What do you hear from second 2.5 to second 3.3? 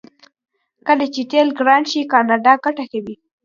ګټه کوي.